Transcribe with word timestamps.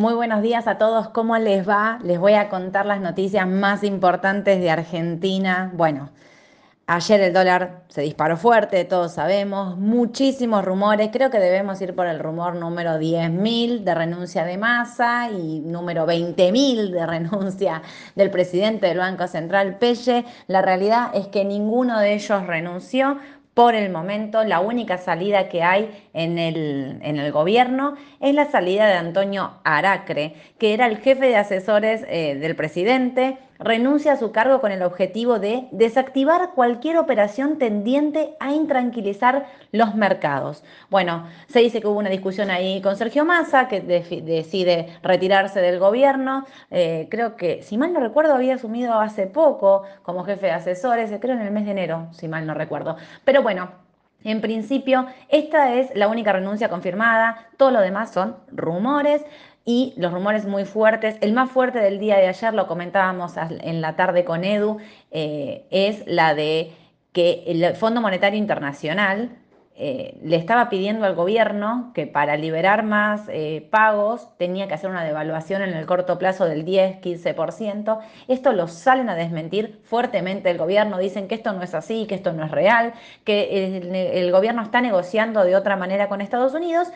Muy 0.00 0.14
buenos 0.14 0.40
días 0.40 0.66
a 0.66 0.78
todos, 0.78 1.10
¿cómo 1.10 1.36
les 1.36 1.68
va? 1.68 1.98
Les 2.02 2.18
voy 2.18 2.32
a 2.32 2.48
contar 2.48 2.86
las 2.86 3.02
noticias 3.02 3.46
más 3.46 3.84
importantes 3.84 4.58
de 4.58 4.70
Argentina. 4.70 5.70
Bueno, 5.74 6.08
ayer 6.86 7.20
el 7.20 7.34
dólar 7.34 7.82
se 7.88 8.00
disparó 8.00 8.38
fuerte, 8.38 8.86
todos 8.86 9.12
sabemos, 9.12 9.76
muchísimos 9.76 10.64
rumores, 10.64 11.10
creo 11.12 11.28
que 11.28 11.38
debemos 11.38 11.82
ir 11.82 11.94
por 11.94 12.06
el 12.06 12.18
rumor 12.18 12.54
número 12.54 12.92
10.000 12.92 13.84
de 13.84 13.94
renuncia 13.94 14.46
de 14.46 14.56
masa 14.56 15.28
y 15.30 15.60
número 15.60 16.06
20.000 16.06 16.92
de 16.92 17.06
renuncia 17.06 17.82
del 18.14 18.30
presidente 18.30 18.86
del 18.86 18.96
Banco 18.96 19.26
Central, 19.26 19.76
Pelle. 19.76 20.24
La 20.46 20.62
realidad 20.62 21.10
es 21.12 21.26
que 21.26 21.44
ninguno 21.44 22.00
de 22.00 22.14
ellos 22.14 22.46
renunció 22.46 23.18
por 23.54 23.74
el 23.74 23.90
momento, 23.90 24.44
la 24.44 24.60
única 24.60 24.96
salida 24.98 25.48
que 25.48 25.62
hay 25.62 25.90
en 26.14 26.38
el, 26.38 26.98
en 27.02 27.18
el, 27.18 27.32
gobierno 27.32 27.94
es 28.20 28.34
la 28.34 28.46
salida 28.46 28.86
de 28.86 28.94
Antonio 28.94 29.52
Aracre, 29.64 30.34
que 30.58 30.72
era 30.72 30.86
el 30.86 30.98
jefe 30.98 31.26
de 31.26 31.36
asesores 31.36 32.04
eh, 32.08 32.36
del 32.36 32.54
presidente 32.54 33.38
renuncia 33.60 34.12
a 34.12 34.16
su 34.16 34.32
cargo 34.32 34.60
con 34.60 34.72
el 34.72 34.82
objetivo 34.82 35.38
de 35.38 35.68
desactivar 35.70 36.52
cualquier 36.54 36.96
operación 36.96 37.58
tendiente 37.58 38.34
a 38.40 38.52
intranquilizar 38.52 39.46
los 39.70 39.94
mercados. 39.94 40.64
Bueno, 40.88 41.26
se 41.46 41.60
dice 41.60 41.80
que 41.80 41.86
hubo 41.86 41.98
una 41.98 42.10
discusión 42.10 42.50
ahí 42.50 42.80
con 42.80 42.96
Sergio 42.96 43.24
Massa, 43.24 43.68
que 43.68 43.80
decide 43.80 44.98
retirarse 45.02 45.60
del 45.60 45.78
gobierno. 45.78 46.46
Eh, 46.70 47.06
creo 47.10 47.36
que, 47.36 47.62
si 47.62 47.76
mal 47.76 47.92
no 47.92 48.00
recuerdo, 48.00 48.34
había 48.34 48.54
asumido 48.54 48.94
hace 48.94 49.26
poco 49.26 49.82
como 50.02 50.24
jefe 50.24 50.46
de 50.46 50.52
asesores, 50.52 51.12
creo 51.20 51.36
en 51.36 51.42
el 51.42 51.50
mes 51.50 51.66
de 51.66 51.72
enero, 51.72 52.08
si 52.12 52.28
mal 52.28 52.46
no 52.46 52.54
recuerdo. 52.54 52.96
Pero 53.24 53.42
bueno, 53.42 53.70
en 54.22 54.42
principio, 54.42 55.06
esta 55.28 55.74
es 55.74 55.94
la 55.94 56.08
única 56.08 56.32
renuncia 56.32 56.68
confirmada, 56.68 57.48
todo 57.56 57.70
lo 57.70 57.80
demás 57.80 58.12
son 58.12 58.36
rumores 58.52 59.24
y 59.64 59.94
los 59.96 60.12
rumores 60.12 60.46
muy 60.46 60.64
fuertes. 60.64 61.16
El 61.20 61.32
más 61.32 61.50
fuerte 61.50 61.78
del 61.78 61.98
día 61.98 62.16
de 62.16 62.28
ayer, 62.28 62.54
lo 62.54 62.66
comentábamos 62.66 63.34
en 63.36 63.80
la 63.80 63.96
tarde 63.96 64.24
con 64.24 64.44
Edu, 64.44 64.78
eh, 65.10 65.64
es 65.70 66.06
la 66.06 66.34
de 66.34 66.72
que 67.12 67.44
el 67.46 67.74
Fondo 67.76 68.00
Monetario 68.00 68.38
Internacional 68.38 69.30
eh, 69.82 70.18
le 70.22 70.36
estaba 70.36 70.68
pidiendo 70.68 71.06
al 71.06 71.14
gobierno 71.14 71.92
que 71.94 72.06
para 72.06 72.36
liberar 72.36 72.82
más 72.82 73.22
eh, 73.28 73.66
pagos 73.70 74.28
tenía 74.36 74.68
que 74.68 74.74
hacer 74.74 74.90
una 74.90 75.04
devaluación 75.04 75.62
en 75.62 75.70
el 75.70 75.86
corto 75.86 76.18
plazo 76.18 76.44
del 76.44 76.66
10-15%. 76.66 77.98
Esto 78.28 78.52
lo 78.52 78.68
salen 78.68 79.08
a 79.08 79.14
desmentir 79.14 79.80
fuertemente 79.84 80.50
el 80.50 80.58
gobierno, 80.58 80.98
dicen 80.98 81.28
que 81.28 81.34
esto 81.34 81.54
no 81.54 81.62
es 81.62 81.74
así, 81.74 82.06
que 82.06 82.14
esto 82.14 82.34
no 82.34 82.44
es 82.44 82.50
real, 82.50 82.92
que 83.24 83.78
el 84.14 84.30
gobierno 84.32 84.62
está 84.62 84.82
negociando 84.82 85.44
de 85.44 85.56
otra 85.56 85.76
manera 85.76 86.10
con 86.10 86.20
Estados 86.20 86.52
Unidos. 86.52 86.88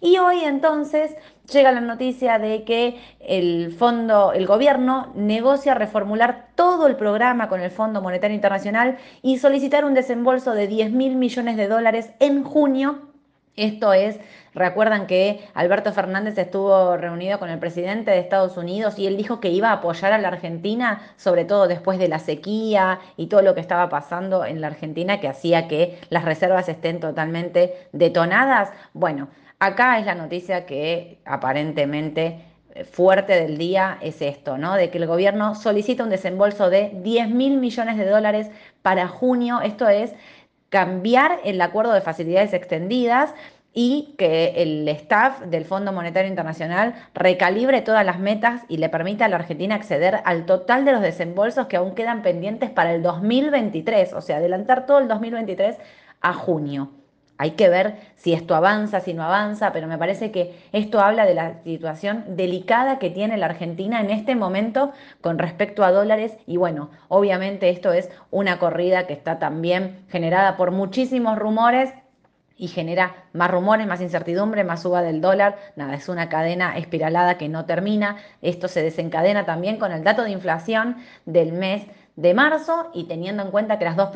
Y 0.00 0.16
hoy 0.16 0.44
entonces 0.44 1.14
llega 1.52 1.72
la 1.72 1.82
noticia 1.82 2.38
de 2.38 2.64
que 2.64 2.98
el 3.20 3.72
fondo, 3.72 4.32
el 4.32 4.46
gobierno 4.46 5.12
negocia 5.14 5.74
reformular 5.74 6.48
todo 6.54 6.86
el 6.86 6.96
programa 6.96 7.48
con 7.48 7.60
el 7.60 7.70
Fondo 7.70 8.00
Monetario 8.00 8.34
Internacional 8.34 8.96
y 9.20 9.38
solicitar 9.38 9.84
un 9.84 9.92
desembolso 9.92 10.52
de 10.54 10.66
10 10.68 10.92
mil 10.92 11.16
millones 11.16 11.58
de 11.58 11.68
dólares 11.68 12.12
en 12.18 12.44
junio. 12.44 13.10
Esto 13.56 13.92
es, 13.92 14.18
recuerdan 14.54 15.06
que 15.06 15.46
Alberto 15.52 15.92
Fernández 15.92 16.38
estuvo 16.38 16.96
reunido 16.96 17.38
con 17.38 17.50
el 17.50 17.58
presidente 17.58 18.10
de 18.10 18.20
Estados 18.20 18.56
Unidos 18.56 18.98
y 18.98 19.06
él 19.06 19.18
dijo 19.18 19.38
que 19.38 19.50
iba 19.50 19.68
a 19.68 19.74
apoyar 19.74 20.14
a 20.14 20.18
la 20.18 20.28
Argentina, 20.28 21.02
sobre 21.16 21.44
todo 21.44 21.68
después 21.68 21.98
de 21.98 22.08
la 22.08 22.20
sequía 22.20 23.00
y 23.18 23.26
todo 23.26 23.42
lo 23.42 23.54
que 23.54 23.60
estaba 23.60 23.90
pasando 23.90 24.46
en 24.46 24.62
la 24.62 24.68
Argentina 24.68 25.20
que 25.20 25.28
hacía 25.28 25.68
que 25.68 25.98
las 26.08 26.24
reservas 26.24 26.70
estén 26.70 27.00
totalmente 27.00 27.88
detonadas. 27.92 28.70
Bueno, 28.94 29.28
Acá 29.60 29.98
es 29.98 30.06
la 30.06 30.14
noticia 30.14 30.64
que 30.64 31.18
aparentemente 31.26 32.40
eh, 32.74 32.84
fuerte 32.84 33.34
del 33.34 33.58
día 33.58 33.98
es 34.00 34.22
esto, 34.22 34.56
¿no? 34.56 34.74
De 34.74 34.88
que 34.90 34.96
el 34.96 35.06
gobierno 35.06 35.54
solicita 35.54 36.02
un 36.02 36.08
desembolso 36.08 36.70
de 36.70 36.92
10 37.02 37.28
mil 37.28 37.58
millones 37.58 37.98
de 37.98 38.06
dólares 38.06 38.50
para 38.80 39.06
junio. 39.06 39.60
Esto 39.60 39.86
es 39.86 40.14
cambiar 40.70 41.40
el 41.44 41.60
acuerdo 41.60 41.92
de 41.92 42.00
facilidades 42.00 42.54
extendidas 42.54 43.34
y 43.74 44.14
que 44.16 44.54
el 44.62 44.88
staff 44.88 45.40
del 45.42 45.66
Fondo 45.66 45.92
Monetario 45.92 46.30
Internacional 46.30 46.94
recalibre 47.12 47.82
todas 47.82 48.06
las 48.06 48.18
metas 48.18 48.62
y 48.68 48.78
le 48.78 48.88
permita 48.88 49.26
a 49.26 49.28
la 49.28 49.36
Argentina 49.36 49.74
acceder 49.74 50.20
al 50.24 50.46
total 50.46 50.86
de 50.86 50.92
los 50.92 51.02
desembolsos 51.02 51.66
que 51.66 51.76
aún 51.76 51.94
quedan 51.94 52.22
pendientes 52.22 52.70
para 52.70 52.94
el 52.94 53.02
2023, 53.02 54.14
o 54.14 54.22
sea, 54.22 54.38
adelantar 54.38 54.86
todo 54.86 55.00
el 55.00 55.08
2023 55.08 55.76
a 56.22 56.32
junio. 56.32 56.99
Hay 57.40 57.52
que 57.52 57.70
ver 57.70 57.94
si 58.16 58.34
esto 58.34 58.54
avanza, 58.54 59.00
si 59.00 59.14
no 59.14 59.22
avanza, 59.22 59.72
pero 59.72 59.86
me 59.86 59.96
parece 59.96 60.30
que 60.30 60.54
esto 60.72 61.00
habla 61.00 61.24
de 61.24 61.32
la 61.32 61.62
situación 61.64 62.36
delicada 62.36 62.98
que 62.98 63.08
tiene 63.08 63.38
la 63.38 63.46
Argentina 63.46 64.02
en 64.02 64.10
este 64.10 64.34
momento 64.34 64.92
con 65.22 65.38
respecto 65.38 65.82
a 65.82 65.90
dólares 65.90 66.36
y 66.46 66.58
bueno, 66.58 66.90
obviamente 67.08 67.70
esto 67.70 67.94
es 67.94 68.10
una 68.30 68.58
corrida 68.58 69.06
que 69.06 69.14
está 69.14 69.38
también 69.38 70.04
generada 70.10 70.58
por 70.58 70.70
muchísimos 70.70 71.38
rumores 71.38 71.94
y 72.58 72.68
genera 72.68 73.14
más 73.32 73.50
rumores, 73.50 73.86
más 73.86 74.02
incertidumbre, 74.02 74.62
más 74.62 74.82
suba 74.82 75.00
del 75.00 75.22
dólar. 75.22 75.56
Nada, 75.76 75.94
es 75.94 76.10
una 76.10 76.28
cadena 76.28 76.76
espiralada 76.76 77.38
que 77.38 77.48
no 77.48 77.64
termina. 77.64 78.18
Esto 78.42 78.68
se 78.68 78.82
desencadena 78.82 79.46
también 79.46 79.78
con 79.78 79.92
el 79.92 80.04
dato 80.04 80.24
de 80.24 80.30
inflación 80.32 80.98
del 81.24 81.52
mes 81.54 81.86
de 82.20 82.34
marzo 82.34 82.90
y 82.92 83.04
teniendo 83.04 83.42
en 83.42 83.50
cuenta 83.50 83.78
que 83.78 83.86
las 83.86 83.96
dos, 83.96 84.10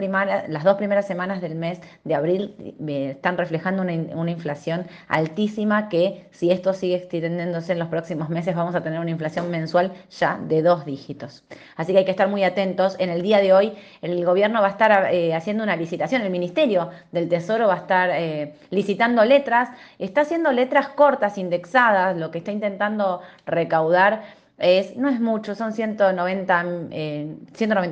las 0.49 0.65
dos 0.65 0.77
primeras 0.77 1.07
semanas 1.07 1.41
del 1.41 1.55
mes 1.55 1.81
de 2.05 2.15
abril 2.15 2.55
eh, 2.87 3.11
están 3.13 3.39
reflejando 3.39 3.81
una, 3.81 3.95
una, 4.15 4.31
inflación 4.31 4.87
altísima 5.09 5.89
que 5.89 6.27
si 6.31 6.51
esto 6.51 6.75
sigue 6.75 6.97
extendiéndose 6.97 7.73
en 7.73 7.79
los 7.79 7.89
próximos 7.89 8.29
meses 8.29 8.55
vamos 8.55 8.75
a 8.75 8.83
tener 8.83 9.01
una 9.01 9.11
inflación 9.11 9.51
mensual 9.51 9.93
ya 10.11 10.39
de 10.39 10.61
dos 10.61 10.85
dígitos. 10.85 11.45
Así 11.77 11.93
que 11.93 12.01
hay 12.01 12.05
que 12.05 12.11
estar 12.11 12.29
muy 12.29 12.45
atentos. 12.45 12.97
En 12.99 13.09
el 13.09 13.23
día 13.23 13.39
de 13.41 13.55
hoy 13.55 13.73
el 14.03 14.23
gobierno 14.25 14.61
va 14.61 14.67
a 14.69 14.71
estar 14.71 15.15
eh, 15.15 15.35
haciendo 15.35 15.65
una 15.65 15.77
licitación, 15.77 16.21
el 16.21 16.31
Ministerio 16.31 16.91
del 17.11 17.31
Tesoro 17.31 17.69
va 17.69 17.75
a 17.75 17.79
estar 17.79 18.11
eh, 18.13 18.55
licitando 18.69 19.25
letras, 19.25 19.71
está 19.99 20.23
haciendo 20.23 20.53
letras 20.53 20.89
cortas, 20.89 21.39
indexadas, 21.39 22.17
lo 22.19 22.31
que 22.31 22.39
está 22.39 22.53
intentando 22.53 23.23
recaudar 23.47 24.44
es, 24.59 24.97
no 24.97 25.09
es 25.09 25.21
mucho, 25.21 25.55
son 25.55 25.73
190 25.73 26.65
eh, 26.93 27.37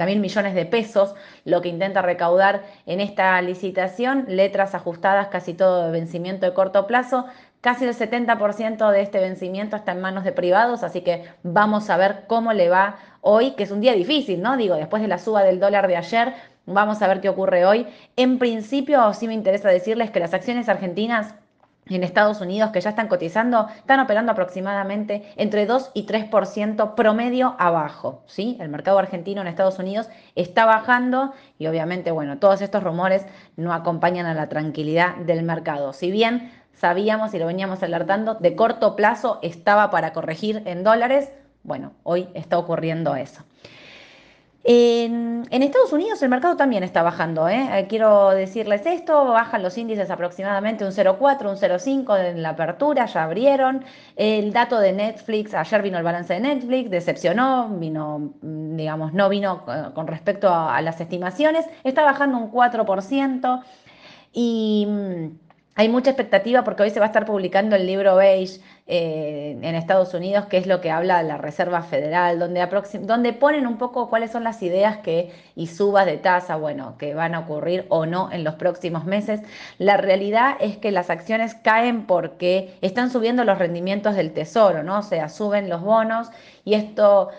mil 0.07 0.21
millones 0.21 0.55
de 0.55 0.65
pesos 0.65 1.15
lo 1.45 1.61
que 1.61 1.69
intenta 1.69 2.03
recaudar 2.03 2.63
en 2.87 3.01
esta 3.01 3.41
licitación, 3.43 4.27
letras 4.29 4.75
ajustadas, 4.75 5.29
casi 5.29 5.55
todo 5.55 5.87
de 5.87 5.93
vencimiento 5.93 6.47
de 6.47 6.55
corto 6.55 6.87
plazo. 6.87 7.27
Casi 7.61 7.85
el 7.85 7.95
70% 7.95 8.91
de 8.91 9.03
este 9.03 9.21
vencimiento 9.21 9.77
está 9.77 9.93
en 9.93 10.01
manos 10.01 10.25
de 10.25 10.33
privados, 10.33 10.83
así 10.83 11.03
que 11.03 11.25
vamos 11.45 11.91
a 11.91 11.97
ver 11.97 12.25
cómo 12.27 12.53
le 12.53 12.69
va 12.69 12.97
hoy, 13.21 13.53
que 13.53 13.63
es 13.63 13.71
un 13.71 13.81
día 13.81 13.93
difícil, 13.93 14.43
¿no? 14.43 14.57
Digo, 14.57 14.75
después 14.75 15.01
de 15.01 15.07
la 15.07 15.19
suba 15.19 15.45
del 15.45 15.61
dólar 15.61 15.87
de 15.87 15.97
ayer, 15.97 16.35
vamos 16.67 17.03
a 17.03 17.07
ver 17.07 17.21
qué 17.21 17.29
ocurre 17.29 17.65
hoy. 17.65 17.87
En 18.17 18.39
principio, 18.39 19.15
sí 19.15 19.29
me 19.29 19.35
interesa 19.35 19.69
decirles 19.69 20.11
que 20.11 20.19
las 20.19 20.35
acciones 20.35 20.69
argentinas 20.69 21.37
en 21.89 22.05
Estados 22.05 22.41
Unidos 22.41 22.71
que 22.71 22.81
ya 22.81 22.91
están 22.91 23.09
cotizando, 23.09 23.69
están 23.77 24.01
operando 24.01 24.33
aproximadamente 24.33 25.33
entre 25.37 25.67
2 25.67 25.91
y 25.95 26.07
3% 26.07 26.95
promedio 26.95 27.57
abajo. 27.59 28.23
¿sí? 28.27 28.57
El 28.61 28.69
mercado 28.69 28.99
argentino 28.99 29.41
en 29.41 29.49
Estados 29.49 29.79
Unidos 29.79 30.09
está 30.37 30.65
bajando 30.65 31.33
y 31.59 31.67
obviamente, 31.67 32.11
bueno, 32.11 32.39
todos 32.39 32.63
estos 32.63 32.83
rumores 32.83 33.27
no 33.57 33.73
acompañan 33.73 34.27
a 34.27 34.35
la 34.35 34.49
tranquilidad 34.49 35.17
del 35.17 35.43
mercado. 35.43 35.93
Si 35.93 36.11
bien 36.11 36.53
sabíamos 36.73 37.35
y 37.35 37.39
lo 37.39 37.47
veníamos 37.47 37.83
alertando, 37.83 38.35
de 38.35 38.55
corto 38.55 38.97
plazo 38.97 39.39
estaba 39.43 39.91
para 39.91 40.13
corregir 40.13 40.63
en 40.67 40.85
dólares, 40.85 41.31
bueno, 41.65 41.93
hoy 42.03 42.29
está 42.35 42.59
ocurriendo 42.59 43.17
eso. 43.17 43.45
En, 44.65 45.43
Estados 45.51 45.93
Unidos 45.93 46.23
el 46.23 46.29
mercado 46.29 46.57
también 46.57 46.83
está 46.83 47.03
bajando. 47.03 47.49
¿eh? 47.49 47.69
Eh, 47.73 47.87
quiero 47.89 48.31
decirles 48.31 48.87
esto, 48.87 49.25
bajan 49.27 49.63
los 49.63 49.77
índices 49.77 50.11
aproximadamente 50.11 50.85
un 50.85 50.93
0,4, 50.93 51.51
un 51.51 51.57
0,5 51.57 52.31
en 52.31 52.43
la 52.43 52.51
apertura, 52.51 53.07
ya 53.07 53.25
abrieron. 53.25 53.85
El 54.17 54.53
dato 54.53 54.79
de 54.79 54.93
Netflix, 54.93 55.55
ayer 55.55 55.83
vino 55.83 55.99
el 55.99 56.05
balance 56.05 56.35
de 56.35 56.41
Netflix, 56.41 56.91
decepcionó, 56.91 57.69
vino, 57.71 58.35
mm, 58.43 58.77
digamos, 58.77 59.13
no 59.13 59.29
vino 59.29 59.65
eh, 59.69 59.93
con 59.95 60.07
respecto 60.07 60.49
a, 60.49 60.77
a 60.77 60.83
las 60.83 61.01
estimaciones, 61.01 61.67
está 61.85 62.05
bajando 62.05 62.39
un 62.39 62.51
4% 62.51 63.63
y 64.33 64.87
mm, 64.89 65.39
hay 65.75 65.89
mucha 65.89 66.11
expectativa 66.11 66.65
porque 66.65 66.83
hoy 66.83 66.91
se 66.91 67.01
va 67.01 67.07
a 67.07 67.09
estar 67.09 67.25
publicando 67.25 67.77
el 67.77 67.87
libro 67.87 68.17
Beige 68.17 68.61
eh, 68.89 69.57
en 69.63 69.75
Estados 69.77 70.13
Unidos, 70.13 70.47
que 70.47 70.57
es 70.57 70.67
lo 70.67 70.81
que 70.81 70.91
habla 70.91 71.23
la 71.23 71.39
Reserva 71.39 71.83
Federal, 71.83 72.41
donde, 72.41 72.67
donde 73.03 73.33
ponen 73.33 73.67
un 73.69 73.79
poco 73.79 74.11
cuáles 74.11 74.33
son 74.33 74.43
las 74.43 74.61
ideas 74.61 74.99
que, 74.99 75.31
y 75.55 75.69
subas 75.69 76.05
de 76.05 76.17
tasa, 76.17 76.57
bueno, 76.57 76.97
que 76.99 77.15
van 77.15 77.37
a 77.37 77.41
ocurrir 77.41 77.87
o 77.91 78.07
no 78.07 78.33
en 78.33 78.43
los 78.43 78.57
próximos 78.57 79.05
meses. 79.05 79.41
La 79.79 79.99
realidad 79.99 80.57
es 80.59 80.79
que 80.79 80.91
las 80.91 81.11
acciones 81.11 81.55
caen 81.55 82.07
porque 82.07 82.77
están 82.81 83.11
subiendo 83.11 83.45
los 83.45 83.59
rendimientos 83.59 84.17
del 84.17 84.33
tesoro, 84.33 84.83
¿no? 84.83 84.99
O 84.99 85.03
sea, 85.03 85.29
suben 85.29 85.69
los 85.69 85.83
bonos 85.83 86.31
y 86.65 86.75
esto 86.75 87.31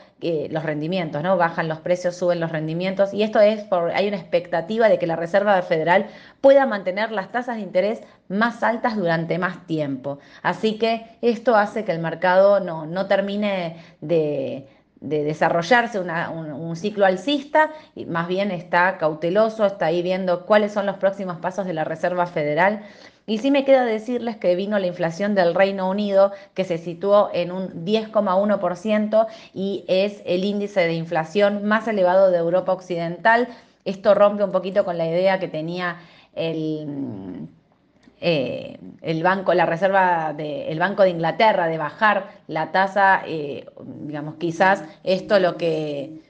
los 0.49 0.63
rendimientos, 0.63 1.21
¿no? 1.21 1.37
Bajan 1.37 1.67
los 1.67 1.79
precios, 1.79 2.15
suben 2.15 2.39
los 2.39 2.51
rendimientos 2.51 3.13
y 3.13 3.23
esto 3.23 3.39
es 3.39 3.63
por, 3.63 3.91
hay 3.91 4.07
una 4.07 4.17
expectativa 4.17 4.87
de 4.87 4.97
que 4.97 5.07
la 5.07 5.15
Reserva 5.15 5.61
Federal 5.61 6.07
pueda 6.41 6.65
mantener 6.65 7.11
las 7.11 7.31
tasas 7.31 7.57
de 7.57 7.61
interés 7.61 8.01
más 8.29 8.63
altas 8.63 8.95
durante 8.95 9.37
más 9.37 9.65
tiempo. 9.67 10.19
Así 10.41 10.77
que 10.77 11.17
esto 11.21 11.55
hace 11.55 11.83
que 11.83 11.91
el 11.91 11.99
mercado 11.99 12.59
no, 12.59 12.85
no 12.85 13.07
termine 13.07 13.77
de, 14.01 14.67
desarrollarse 15.01 15.99
un, 15.99 16.75
ciclo 16.77 17.05
alcista, 17.05 17.71
y 17.93 18.05
más 18.05 18.29
bien 18.29 18.51
está 18.51 18.97
cauteloso, 18.97 19.65
está 19.65 19.87
ahí 19.87 20.01
viendo 20.01 20.45
cuáles 20.45 20.71
son 20.71 20.85
los 20.85 20.95
próximos 20.95 21.37
pasos 21.37 21.65
de 21.65 21.73
la 21.73 21.83
Reserva 21.83 22.25
Federal 22.25 22.83
y 23.25 23.37
sí 23.37 23.51
me 23.51 23.63
queda 23.63 23.85
decirles 23.85 24.35
que 24.37 24.55
vino 24.55 24.77
la 24.79 24.87
inflación 24.87 25.33
del 25.33 25.55
Reino 25.55 25.89
Unido, 25.89 26.33
que 26.53 26.65
se 26.65 26.77
situó 26.77 27.29
en 27.33 27.51
un 27.51 27.85
10,1% 27.85 29.27
y 29.53 29.85
es 29.87 30.21
el 30.25 30.43
índice 30.43 30.81
de 30.81 30.93
inflación 30.93 31.63
más 31.63 31.87
elevado 31.87 32.31
de 32.31 32.37
Europa 32.37 32.73
Occidental. 32.73 33.47
Esto 33.85 34.13
rompe 34.13 34.43
un 34.43 34.51
poquito 34.51 34.83
con 34.83 34.97
la 34.97 35.07
idea 35.07 35.39
que 35.39 35.47
tenía 35.47 35.97
el, 36.35 37.47
eh, 38.19 38.77
el 39.01 39.23
banco, 39.23 39.53
la 39.53 39.65
reserva 39.65 40.33
del 40.33 40.79
Banco 40.79 41.03
de 41.03 41.09
Inglaterra 41.09 41.67
de 41.67 41.77
bajar 41.77 42.29
la 42.47 42.71
tasa, 42.71 43.21
eh, 43.25 43.65
digamos, 43.85 44.35
quizás 44.35 44.83
esto 45.03 45.39
lo 45.39 45.57
que, 45.57 46.21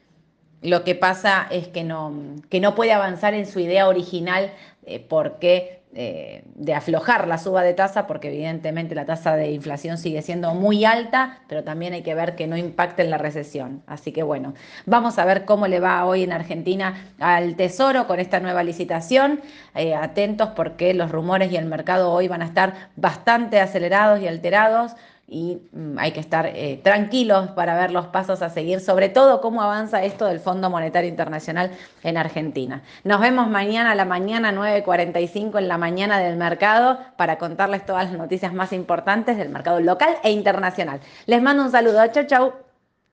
lo 0.63 0.83
que 0.83 0.95
pasa 0.95 1.47
es 1.49 1.67
que 1.67 1.83
no, 1.83 2.13
que 2.49 2.59
no 2.59 2.73
puede 2.75 2.93
avanzar 2.93 3.33
en 3.33 3.45
su 3.45 3.59
idea 3.59 3.87
original 3.87 4.51
eh, 4.85 4.99
porque 4.99 5.82
eh, 5.95 6.43
de 6.55 6.73
aflojar 6.73 7.27
la 7.27 7.37
suba 7.37 7.61
de 7.61 7.73
tasa, 7.73 8.07
porque 8.07 8.29
evidentemente 8.29 8.95
la 8.95 9.05
tasa 9.05 9.35
de 9.35 9.51
inflación 9.51 9.97
sigue 9.97 10.21
siendo 10.21 10.53
muy 10.55 10.85
alta, 10.85 11.39
pero 11.47 11.63
también 11.63 11.93
hay 11.93 12.01
que 12.01 12.15
ver 12.15 12.35
que 12.35 12.47
no 12.47 12.57
impacte 12.57 13.03
en 13.03 13.11
la 13.11 13.17
recesión. 13.17 13.83
Así 13.85 14.11
que 14.11 14.23
bueno, 14.23 14.53
vamos 14.85 15.19
a 15.19 15.25
ver 15.25 15.45
cómo 15.45 15.67
le 15.67 15.79
va 15.79 16.05
hoy 16.05 16.23
en 16.23 16.31
Argentina 16.31 16.95
al 17.19 17.55
Tesoro 17.55 18.07
con 18.07 18.19
esta 18.19 18.39
nueva 18.39 18.63
licitación. 18.63 19.41
Eh, 19.75 19.93
atentos 19.93 20.49
porque 20.55 20.93
los 20.93 21.11
rumores 21.11 21.51
y 21.51 21.57
el 21.57 21.65
mercado 21.65 22.11
hoy 22.11 22.27
van 22.27 22.41
a 22.41 22.45
estar 22.45 22.89
bastante 22.95 23.59
acelerados 23.59 24.21
y 24.21 24.27
alterados 24.27 24.93
y 25.27 25.61
mm, 25.71 25.97
hay 25.97 26.11
que 26.11 26.19
estar 26.19 26.47
eh, 26.47 26.79
tranquilos 26.83 27.49
para 27.51 27.75
ver 27.75 27.91
los 27.91 28.07
pasos 28.07 28.41
a 28.41 28.49
seguir, 28.49 28.79
sobre 28.79 29.09
todo 29.09 29.41
cómo 29.41 29.61
avanza 29.61 30.03
esto 30.03 30.25
del 30.25 30.39
Fondo 30.39 30.69
Monetario 30.69 31.09
Internacional 31.09 31.71
en 32.03 32.17
Argentina. 32.17 32.83
Nos 33.03 33.21
vemos 33.21 33.49
mañana 33.49 33.91
a 33.91 33.95
la 33.95 34.05
mañana 34.05 34.51
9.45 34.51 35.59
en 35.59 35.67
la 35.67 35.77
mañana 35.77 36.19
del 36.19 36.37
mercado 36.37 36.99
para 37.17 37.37
contarles 37.37 37.85
todas 37.85 38.05
las 38.09 38.17
noticias 38.17 38.53
más 38.53 38.73
importantes 38.73 39.37
del 39.37 39.49
mercado 39.49 39.79
local 39.79 40.17
e 40.23 40.31
internacional. 40.31 40.99
Les 41.25 41.41
mando 41.41 41.63
un 41.63 41.71
saludo, 41.71 42.05
chau 42.07 42.25
chau. 42.25 42.72